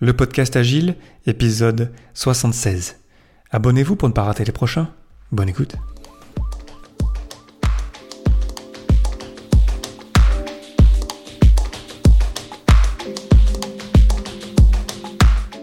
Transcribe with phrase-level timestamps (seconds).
[0.00, 0.94] Le podcast Agile,
[1.26, 2.98] épisode 76.
[3.50, 4.86] Abonnez-vous pour ne pas rater les prochains.
[5.32, 5.74] Bonne écoute.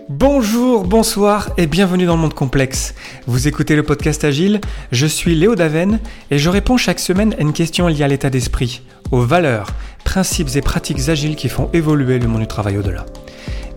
[0.09, 2.93] Bonjour, bonsoir et bienvenue dans le monde complexe.
[3.27, 4.59] Vous écoutez le podcast Agile,
[4.91, 8.29] je suis Léo Daven et je réponds chaque semaine à une question liée à l'état
[8.29, 8.81] d'esprit,
[9.11, 9.67] aux valeurs,
[10.03, 13.05] principes et pratiques agiles qui font évoluer le monde du travail au-delà.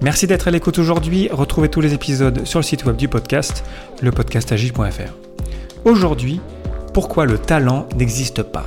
[0.01, 1.29] Merci d'être à l'écoute aujourd'hui.
[1.33, 3.65] Retrouvez tous les épisodes sur le site web du podcast,
[4.01, 5.13] lepodcastagile.fr.
[5.85, 6.41] Aujourd'hui,
[6.95, 8.65] pourquoi le talent n'existe pas?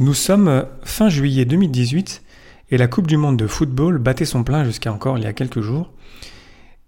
[0.00, 2.22] Nous sommes fin juillet 2018
[2.72, 5.32] et la Coupe du Monde de football battait son plein jusqu'à encore il y a
[5.32, 5.92] quelques jours.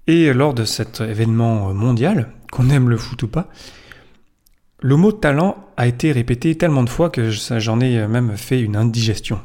[0.08, 3.46] Et lors de cet événement mondial, qu'on aime le foot ou pas,
[4.82, 8.76] le mot talent a été répété tellement de fois que j'en ai même fait une
[8.76, 9.40] indigestion.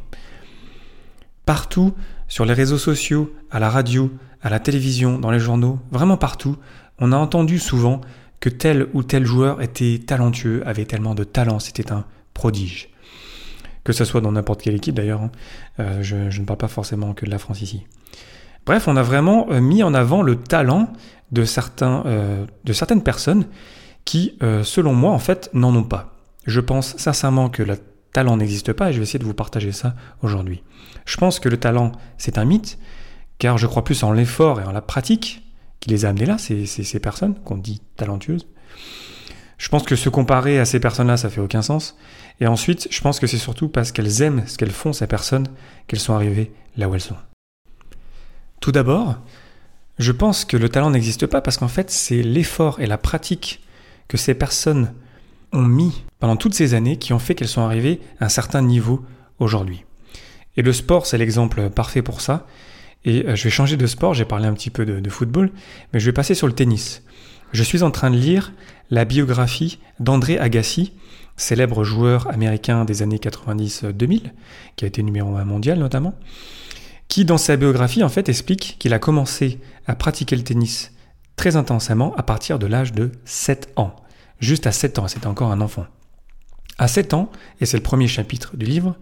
[1.46, 1.94] Partout,
[2.27, 6.57] sur les réseaux sociaux, à la radio, à la télévision, dans les journaux, vraiment partout,
[6.99, 8.02] on a entendu souvent
[8.40, 12.90] que tel ou tel joueur était talentueux, avait tellement de talent, c'était un prodige.
[13.84, 15.32] Que ce soit dans n'importe quelle équipe d'ailleurs, hein.
[15.79, 17.85] euh, je, ne parle pas forcément que de la France ici.
[18.66, 20.91] Bref, on a vraiment euh, mis en avant le talent
[21.38, 23.46] euh, de certaines personnes
[24.08, 26.16] qui, euh, selon moi, en fait, n'en ont pas.
[26.46, 27.77] Je pense sincèrement que le
[28.13, 30.63] talent n'existe pas et je vais essayer de vous partager ça aujourd'hui.
[31.05, 32.80] Je pense que le talent, c'est un mythe,
[33.38, 35.44] car je crois plus en l'effort et en la pratique
[35.82, 38.48] qui les a amenés là, ces, ces, personnes qu'on dit talentueuses.
[39.58, 41.98] Je pense que se comparer à ces personnes-là, ça fait aucun sens.
[42.40, 45.50] Et ensuite, je pense que c'est surtout parce qu'elles aiment ce qu'elles font, ces personnes,
[45.88, 47.18] qu'elles sont arrivées là où elles sont.
[48.62, 49.18] Tout d'abord,
[50.00, 53.62] je pense que le talent n'existe pas parce qu'en fait, c'est l'effort et la pratique
[54.08, 54.94] que ces personnes
[55.54, 58.62] ont mis pendant toutes ces années qui ont fait qu'elles sont arrivées à un certain
[58.62, 59.04] niveau
[59.40, 59.84] aujourd'hui.
[60.55, 62.48] Et le sport, c'est l'exemple parfait pour ça.
[63.05, 65.52] Et euh, je vais changer de sport, j'ai parlé un petit peu de, football,
[65.94, 67.03] mais je vais passer sur le tennis.
[67.53, 68.51] Je suis en train de lire
[68.90, 70.94] la biographie d'André Agassi,
[71.38, 74.31] célèbre joueur américain des années 90-2000,
[74.75, 76.16] qui a été numéro 1 mondial notamment,
[77.07, 80.91] qui dans sa biographie en fait explique qu'il a commencé à pratiquer le tennis
[81.37, 83.95] très intensément à partir de l'âge de 7 ans.
[84.39, 85.85] Juste à 7 ans, c'était encore un enfant.
[86.77, 87.31] À 7 ans,
[87.61, 88.97] et c'est le premier chapitre du livre,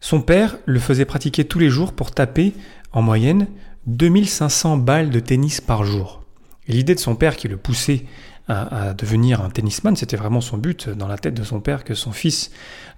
[0.00, 2.54] son père le faisait pratiquer tous les jours pour taper,
[2.92, 3.46] en moyenne,
[3.86, 6.22] 2500 balles de tennis par jour.
[6.66, 8.04] L'idée de son père qui le poussait
[8.48, 11.94] à, devenir un tennisman, c'était vraiment son but dans la tête de son père que
[11.94, 12.50] son fils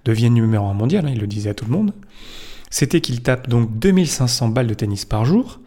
[0.05, 1.93] devienne numéro 1 mondial, hein, il le disait à tout le monde,
[2.71, 5.59] c'était qu'il tape donc 2500 balles de tennis par jour,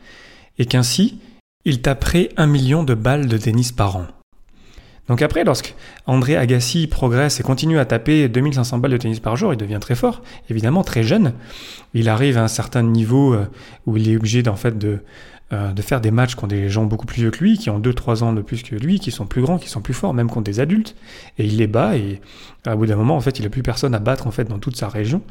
[0.57, 1.19] et qu'ainsi,
[1.66, 4.07] il taperait un million de balles de tennis par an.
[5.09, 5.75] Donc après, lorsque
[6.06, 9.79] André Agassi progresse et continue à taper 2500 balles de tennis par jour, il devient
[9.81, 11.34] très fort, évidemment très jeune.
[11.94, 13.46] Il arrive à un certain niveau euh,
[13.85, 15.00] où il est obligé d'en fait de,
[15.51, 17.80] euh, de faire des matchs contre des gens beaucoup plus vieux que lui, qui ont
[17.80, 20.30] 2-3 ans de plus que lui, qui sont plus grands, qui sont plus forts, même
[20.30, 20.95] contre des adultes.
[21.38, 22.22] Et il les bat et
[22.66, 24.57] à bout d'un moment, en fait, il n'a plus personne à battre en fait dans
[24.57, 25.22] toute sa région.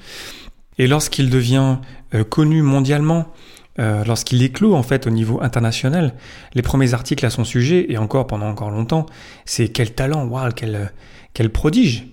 [0.79, 1.79] Et lorsqu'il devient
[2.15, 3.33] euh, connu mondialement,
[3.79, 6.15] euh, lorsqu'il éclot en fait au niveau international,
[6.55, 9.07] les premiers articles à son sujet, et encore pendant encore longtemps,
[9.45, 10.93] c'est quel talent, waouh, quel,
[11.35, 12.07] quel prodige.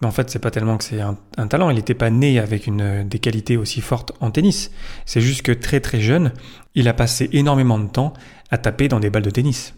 [0.00, 1.16] Mais en fait, c'est pas tellement que c'est un,
[1.46, 4.70] talent, il n'était pas né avec une, des qualités aussi fortes en tennis.
[5.06, 6.32] C'est juste que très très jeune,
[6.74, 8.12] il a passé énormément de temps
[8.50, 9.74] à taper dans des balles de tennis.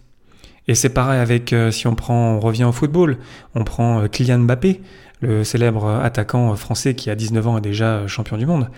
[0.68, 3.18] Et c'est pareil avec, euh, si on prend, revient au football,
[3.54, 4.82] on prend euh, Kylian Mbappé,
[5.20, 8.68] le célèbre attaquant français qui a 19 ans est déjà champion du monde.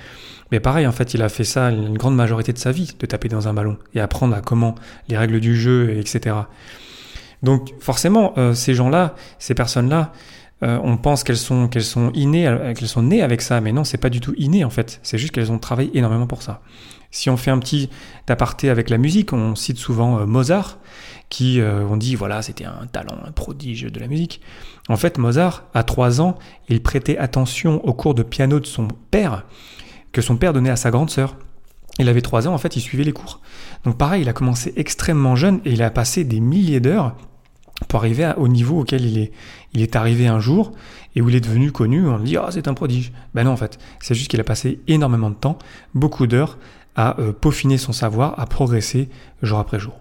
[0.52, 3.06] Mais pareil, en fait, il a fait ça une grande majorité de sa vie, de
[3.06, 4.74] taper dans un ballon et apprendre à comment
[5.08, 6.36] les règles du jeu, etc.
[7.42, 10.12] Donc forcément, euh, ces gens-là, ces personnes-là,
[10.62, 13.72] euh, on pense qu'elles sont qu'elles sont innées, euh, qu'elles sont nées avec ça, mais
[13.72, 15.00] non, c'est pas du tout inné en fait.
[15.02, 16.60] C'est juste qu'elles ont travaillé énormément pour ça.
[17.10, 17.90] Si on fait un petit
[18.28, 20.78] aparté avec la musique, on cite souvent Mozart,
[21.28, 24.40] qui on dit voilà c'était un talent, un prodige de la musique.
[24.88, 26.38] En fait, Mozart, à 3 ans,
[26.68, 29.44] il prêtait attention au cours de piano de son père
[30.12, 31.36] que son père donnait à sa grande sœur.
[31.98, 33.40] Il avait 3 ans, en fait, il suivait les cours.
[33.84, 37.16] Donc pareil, il a commencé extrêmement jeune et il a passé des milliers d'heures
[37.88, 39.32] pour arriver au niveau auquel il est,
[39.72, 40.72] il est arrivé un jour
[41.14, 42.06] et où il est devenu connu.
[42.06, 43.12] On dit, ah, c'est un prodige.
[43.34, 45.58] Ben non, en fait, c'est juste qu'il a passé énormément de temps,
[45.94, 46.58] beaucoup d'heures,
[46.96, 49.08] à euh, peaufiner son savoir, à progresser
[49.42, 49.98] jour après jour.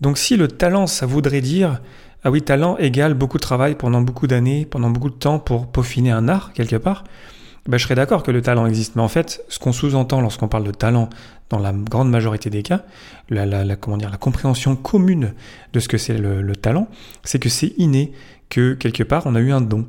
[0.00, 1.80] Donc si le talent, ça voudrait dire,
[2.24, 5.66] ah oui, talent égale beaucoup de travail pendant beaucoup d'années, pendant beaucoup de temps pour
[5.66, 7.04] peaufiner un art, quelque part,
[7.66, 8.96] ben, je serais d'accord que le talent existe.
[8.96, 11.10] Mais en fait, ce qu'on sous-entend lorsqu'on parle de talent,
[11.50, 12.84] dans la grande majorité des cas,
[13.28, 15.34] la, la compréhension commune
[15.72, 16.88] de ce que c'est le, talent,
[17.24, 18.12] c'est que c'est inné,
[18.48, 19.86] que quelque part on a eu un don.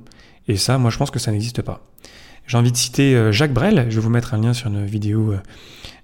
[0.47, 1.85] Et ça, moi je pense que ça n'existe pas.
[2.51, 5.35] J'ai envie de citer Jacques Brel, je vais vous mettre un lien sur une vidéo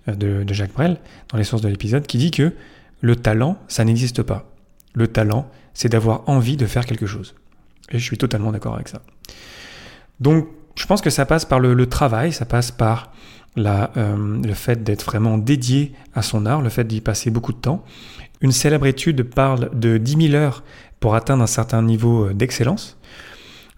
[0.08, 0.98] de, de Jacques Brel
[1.30, 2.54] dans les sources de l'épisode, qui dit que
[3.02, 4.50] le talent, ça n'existe pas.
[4.94, 7.36] Le talent, c'est d'avoir envie de faire quelque chose.
[7.92, 9.02] Et je suis totalement d'accord avec ça.
[10.22, 13.12] Donc, je pense que ça passe par le, travail, ça passe par
[13.58, 17.58] euh, le fait d'être vraiment dédié à son art, le fait d'y passer beaucoup de
[17.58, 17.84] temps.
[18.40, 20.64] Une célèbre étude parle de 10 000 heures
[21.02, 22.98] pour atteindre un certain niveau euh, d'excellence.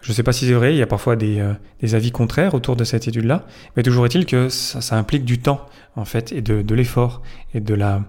[0.02, 2.12] Je ne sais pas si c'est vrai, il y a parfois des, euh, des, avis
[2.12, 5.66] contraires autour de cette étude-là, mais toujours est-il que ça, ça, implique du temps,
[5.96, 7.22] en fait, et de, de l'effort,
[7.54, 8.04] et de la,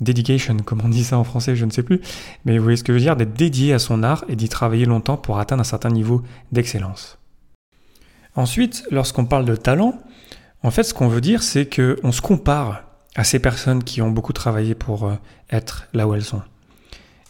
[0.00, 2.00] dedication, comme on dit ça en français, je ne sais plus,
[2.44, 4.48] mais vous voyez ce que je veux dire, d'être dédié à son art et d'y
[4.48, 6.22] travailler longtemps pour atteindre un certain niveau
[6.52, 7.18] d'excellence.
[8.34, 9.98] Ensuite, lorsqu'on parle de talent,
[10.62, 12.84] en fait, ce qu'on veut dire, c'est qu'on se compare
[13.14, 15.14] à ces personnes qui ont beaucoup travaillé pour euh,
[15.50, 16.42] être là où elles sont.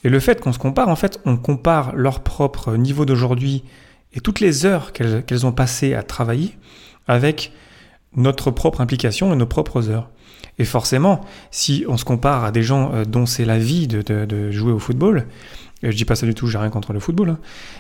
[0.03, 3.63] Et le fait qu'on se compare, en fait, on compare leur propre niveau d'aujourd'hui
[4.17, 6.57] et toutes les heures qu'elles ont passées à travailler
[7.07, 7.53] avec
[8.17, 10.11] notre propre implication et nos propres heures.
[10.59, 11.21] Et forcément,
[11.51, 14.79] si on se compare à des gens euh, dont c'est la vie de, jouer au
[14.79, 15.27] football,
[15.83, 17.39] et je dis pas ça du tout, j'ai rien contre le football, hein,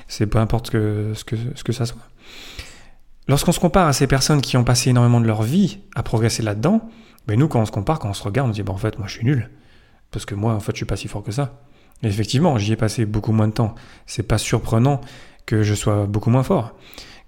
[0.08, 2.02] c'est peu importe ce, que, ce que ça soit.
[3.28, 6.42] Lorsqu'on se compare à ces personnes qui ont passé énormément de leur vie à progresser
[6.42, 6.88] là-dedans,
[7.26, 8.76] ben nous, quand on se compare, quand on se regarde, on se dit, ben en
[8.76, 9.50] fait, moi, je suis nul.
[10.10, 11.58] Parce que moi, en fait, je suis pas si fort que ça.
[12.02, 13.74] Et effectivement, j'y ai passé beaucoup moins de temps.
[14.04, 15.00] C'est pas surprenant
[15.46, 16.74] que je sois beaucoup moins fort.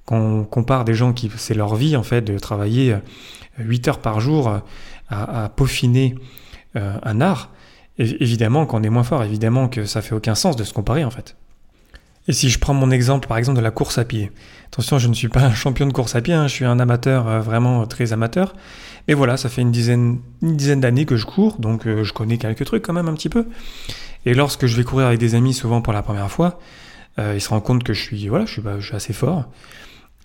[0.04, 2.96] Quand on compare des gens qui, c'est leur vie, en fait, de travailler
[3.58, 4.60] 8 heures par jour
[5.08, 6.14] à, peaufiner
[6.76, 7.50] euh, un art,
[7.98, 11.10] évidemment qu'on est moins fort, évidemment que ça fait aucun sens de se comparer, en
[11.10, 11.36] fait.
[12.28, 14.30] Et si je prends mon exemple, par exemple, de la course à pied.
[14.66, 16.78] Attention, je ne suis pas un champion de course à pied, hein, je suis un
[16.78, 18.54] amateur, euh, vraiment très amateur.
[19.08, 22.66] Mais voilà, ça fait une dizaine, d'années que je cours, donc euh, je connais quelques
[22.66, 23.46] trucs quand même un petit peu.
[24.26, 26.60] Et lorsque je vais courir avec des amis, souvent pour la première fois,
[27.18, 29.44] euh, ils se rendent compte que je suis, voilà, je suis, je suis assez fort.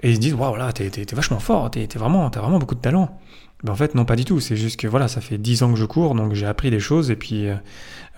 [0.01, 2.81] Et ils se disent, waouh, voilà, t'es, vachement fort, t'es, vraiment, t'as vraiment beaucoup de
[2.81, 3.19] talent.
[3.63, 4.40] Mais en fait, non, pas du tout.
[4.40, 6.81] C'est juste que voilà, ça fait dix ans que je cours, donc j'ai appris des
[6.81, 7.48] choses, et puis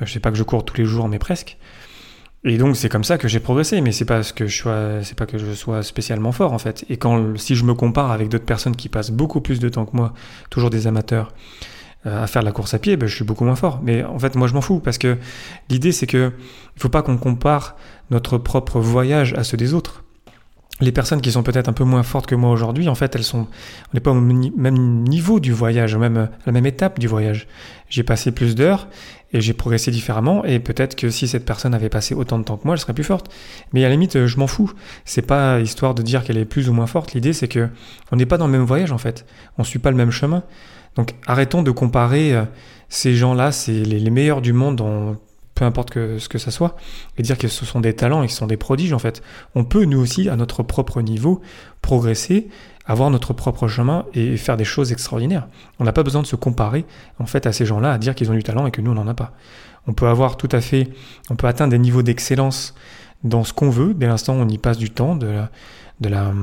[0.01, 1.57] je sais pas que je cours tous les jours, mais presque.
[2.47, 5.03] Et donc c'est comme ça que j'ai progressé, mais c'est pas ce que je sois,
[5.03, 6.85] c'est pas que je sois spécialement fort en fait.
[6.89, 9.85] Et quand si je me compare avec d'autres personnes qui passent beaucoup plus de temps
[9.85, 10.13] que moi,
[10.51, 11.65] toujours des amateurs, euh,
[12.05, 13.81] à faire la course à pied, ben, je suis beaucoup moins fort.
[13.83, 15.17] Mais en fait, moi je m'en fous parce que
[15.69, 16.31] l'idée c'est que
[16.75, 17.75] il faut pas qu'on compare
[18.11, 20.04] notre propre voyage à ceux des autres
[20.81, 23.23] les personnes qui sont peut-être un peu moins fortes que moi aujourd'hui, en fait, elles
[23.23, 27.07] sont, on n'est pas au même niveau du voyage, même à la même étape du
[27.07, 27.47] voyage.
[27.87, 28.89] J'ai passé plus d'heures
[29.31, 30.43] et j'ai progressé différemment.
[30.43, 32.93] Et peut-être que si cette personne avait passé autant de temps que moi, elle serait
[32.93, 33.33] plus forte.
[33.71, 34.71] Mais à la limite, je m'en fous.
[35.05, 37.13] C'est pas histoire de dire qu'elle est plus ou moins forte.
[37.13, 37.69] L'idée, c'est que
[38.11, 39.25] on n'est pas dans le même voyage en fait.
[39.57, 40.43] On suit pas le même chemin.
[40.95, 42.43] Donc, arrêtons de comparer euh,
[42.89, 43.51] ces gens-là.
[43.51, 45.15] C'est les, meilleurs du monde en
[45.55, 46.75] peu importe ce que ça soit,
[47.17, 49.23] et dire que ce sont des talents et que ce sont des prodiges en fait.
[49.55, 51.41] On peut nous aussi, à notre propre niveau,
[51.81, 52.49] progresser,
[52.85, 55.47] avoir notre propre chemin et faire des choses extraordinaires.
[55.79, 56.85] On n'a pas besoin de se comparer
[57.19, 58.95] en fait à ces gens-là, à dire qu'ils ont du talent et que nous on
[58.95, 59.33] n'en a pas.
[59.87, 60.89] On peut avoir tout à fait,
[61.29, 62.75] on peut atteindre des niveaux d'excellence
[63.23, 65.49] dans ce qu'on veut, dès l'instant où on y passe du temps, de la,
[66.01, 66.33] de la,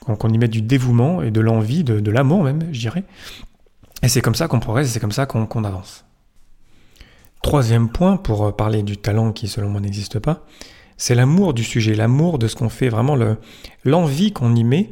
[0.00, 3.04] qu'on y met du dévouement et de l'envie, de, l'amour même, je dirais.
[4.02, 6.04] Et c'est comme ça qu'on progresse, c'est comme ça qu'on avance.
[7.42, 10.44] Troisième point, pour euh, parler du talent qui selon moi n'existe pas,
[10.96, 13.16] c'est l'amour du sujet, l'amour de ce qu'on fait, vraiment
[13.84, 14.90] l'envie qu'on y met,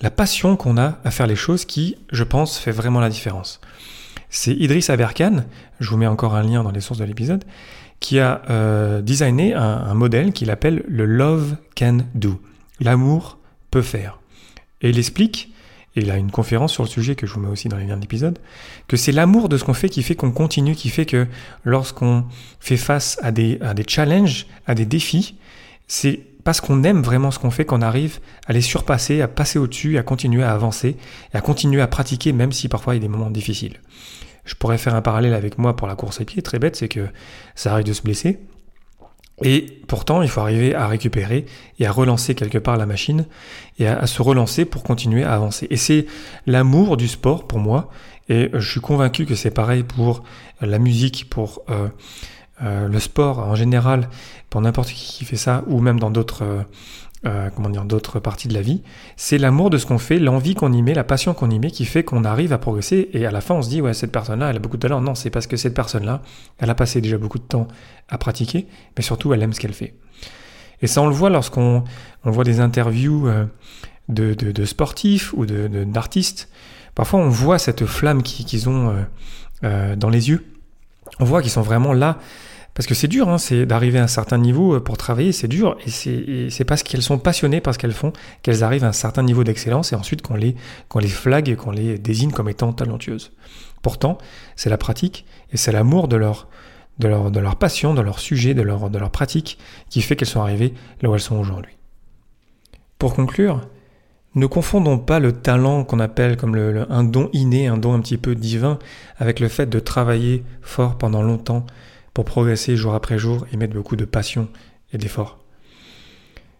[0.00, 3.60] la passion qu'on a à faire les choses qui, je pense, fait vraiment la différence.
[4.28, 5.44] C'est Idriss Aberkan,
[5.78, 7.44] je vous mets encore un lien dans les sources de l'épisode,
[8.00, 12.40] qui a euh, designé un, un modèle qu'il appelle le Love Can Do.
[12.80, 13.38] L'amour
[13.70, 14.18] peut faire.
[14.82, 15.54] Et il explique
[15.96, 17.86] et il a une conférence sur le sujet que je vous mets aussi dans les
[17.86, 18.38] liens d'épisode,
[18.86, 21.26] que c'est l'amour de ce qu'on fait qui fait qu'on continue, qui fait que
[21.64, 22.24] lorsqu'on
[22.60, 25.36] fait face à des, challenges, à des défis,
[25.88, 29.58] c'est parce qu'on aime vraiment ce qu'on fait qu'on arrive à les surpasser, à passer
[29.58, 30.96] au-dessus, à continuer à avancer,
[31.32, 33.80] à continuer à pratiquer même si parfois il y a des moments difficiles.
[34.44, 36.88] Je pourrais faire un parallèle avec moi pour la course à pied, très bête, c'est
[36.88, 37.08] que
[37.56, 38.38] ça arrive de se blesser,
[39.42, 41.44] et pourtant, il faut arriver à récupérer
[41.78, 43.26] et à relancer quelque part la machine
[43.78, 45.66] et à, se relancer pour continuer à avancer.
[45.70, 46.06] Et c'est
[46.46, 47.90] l'amour du sport pour moi.
[48.28, 50.24] Et je suis convaincu que c'est pareil pour
[50.60, 51.88] la musique, pour euh,
[52.62, 54.08] euh, le sport en général,
[54.48, 56.64] pour n'importe qui qui fait ça, ou même dans d'autres
[57.24, 58.82] euh, comment dire, d'autres parties de la vie.
[59.16, 61.70] C'est l'amour de ce qu'on fait, l'envie qu'on y met, la passion qu'on y met
[61.70, 64.12] qui fait qu'on arrive à progresser et à la fin on se dit ouais cette
[64.12, 65.00] personne-là elle a beaucoup de talent.
[65.00, 66.22] Non, c'est parce que cette personne-là,
[66.58, 67.68] elle a passé déjà beaucoup de temps
[68.08, 69.94] à pratiquer, mais surtout elle aime ce qu'elle fait.
[70.82, 71.84] Et ça on le voit lorsqu'on
[72.24, 73.46] on voit des interviews euh,
[74.08, 76.50] de, de, sportifs ou d'artistes.
[76.94, 78.94] Parfois on voit cette flamme qu'ils ont
[79.64, 80.44] euh, dans les yeux.
[81.18, 82.18] On voit qu'ils sont vraiment là
[82.76, 85.48] Parce que c'est dur, hein, c'est d'arriver à un certain niveau euh, pour travailler, c'est
[85.48, 85.78] dur.
[85.86, 89.22] Et c'est parce qu'elles sont passionnées par ce qu'elles font qu'elles arrivent à un certain
[89.22, 90.54] niveau d'excellence et ensuite qu'on les,
[91.00, 93.32] les flague et qu'on les désigne comme étant talentueuses.
[93.80, 94.18] Pourtant,
[94.56, 96.48] c'est la pratique et c'est l'amour de leur,
[96.98, 100.14] de, leur, de leur passion, de leur sujet, de leur, de leur pratique qui fait
[100.14, 101.72] qu'elles sont arrivées là où elles sont aujourd'hui.
[102.98, 103.62] Pour conclure,
[104.34, 108.00] ne confondons pas le talent qu'on appelle comme le, un don inné, un don un
[108.00, 108.78] petit peu divin,
[109.16, 111.64] avec le fait de travailler fort pendant longtemps
[112.16, 114.48] pour progresser jour après jour et mettre beaucoup de passion
[114.90, 115.38] et d'effort.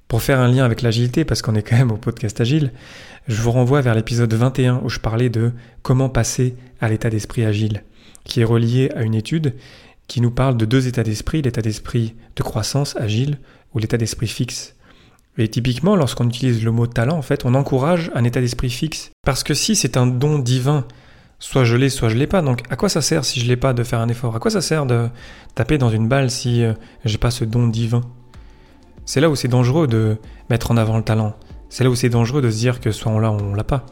[0.06, 2.72] Pour faire un lien avec l'agilité, parce qu'on est quand même au podcast agile,
[3.26, 7.46] je vous renvoie vers l'épisode 21 où je parlais de comment passer à l'état d'esprit
[7.46, 7.84] agile,
[8.24, 9.54] qui est relié à une étude
[10.08, 13.38] qui nous parle de deux états d'esprit, l'état d'esprit de croissance agile
[13.72, 14.74] ou l'état d'esprit fixe.
[15.38, 19.10] Et typiquement, lorsqu'on utilise le mot talent, en fait, on encourage un état d'esprit fixe.
[19.24, 20.86] Parce que si c'est un don divin,
[21.38, 22.42] soit je l'ai, soit je l'ai pas.
[22.42, 24.34] Donc, à quoi ça sert si je l'ai pas de faire un effort?
[24.36, 25.08] À quoi ça sert de
[25.54, 26.72] taper dans une balle si euh,
[27.04, 28.02] j'ai pas ce don divin?
[29.04, 30.16] C'est là où c'est dangereux de
[30.50, 31.34] mettre en avant le talent.
[31.68, 33.86] C'est là où c'est dangereux de se dire que soit on l'a on l'a pas.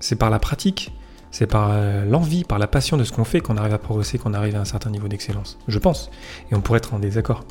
[0.00, 0.92] C'est par la pratique,
[1.30, 4.18] c'est par euh, l'envie, par la passion de ce qu'on fait qu'on arrive à progresser,
[4.18, 5.58] qu'on arrive à un certain niveau d'excellence.
[5.66, 6.10] Je pense.
[6.50, 7.44] Et on pourrait être en désaccord.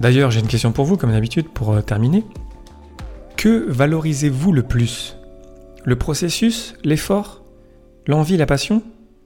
[0.00, 2.24] D'ailleurs, j'ai une question pour vous, comme d'habitude, pour euh, terminer.
[3.36, 5.16] Que valorisez-vous le plus?
[5.84, 7.41] Le processus, l'effort,
[8.06, 8.82] l'envie, la passion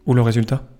[0.06, 0.66] ou le résultat?